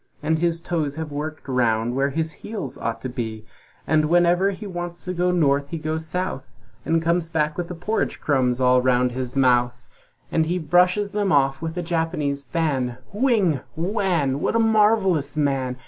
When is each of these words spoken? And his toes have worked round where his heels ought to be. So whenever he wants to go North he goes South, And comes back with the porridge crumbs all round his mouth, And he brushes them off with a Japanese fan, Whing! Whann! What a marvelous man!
And 0.23 0.39
his 0.39 0.61
toes 0.61 0.95
have 0.95 1.11
worked 1.11 1.47
round 1.47 1.95
where 1.95 2.09
his 2.09 2.31
heels 2.41 2.75
ought 2.75 3.01
to 3.03 3.07
be. 3.07 3.45
So 3.87 3.99
whenever 4.07 4.49
he 4.49 4.65
wants 4.65 5.05
to 5.05 5.13
go 5.13 5.29
North 5.29 5.67
he 5.69 5.77
goes 5.77 6.07
South, 6.07 6.55
And 6.85 7.03
comes 7.03 7.29
back 7.29 7.55
with 7.55 7.67
the 7.67 7.75
porridge 7.75 8.19
crumbs 8.19 8.59
all 8.59 8.81
round 8.81 9.11
his 9.11 9.35
mouth, 9.35 9.85
And 10.31 10.47
he 10.47 10.57
brushes 10.57 11.11
them 11.11 11.31
off 11.31 11.61
with 11.61 11.77
a 11.77 11.83
Japanese 11.83 12.43
fan, 12.43 12.97
Whing! 13.13 13.59
Whann! 13.75 14.39
What 14.41 14.55
a 14.55 14.59
marvelous 14.59 15.37
man! 15.37 15.77